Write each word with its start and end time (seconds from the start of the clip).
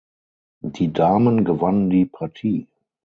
Die 0.63 0.91
Damen 0.91 1.45
gewannen 1.45 1.91
die 1.91 2.05
Partie. 2.07 2.65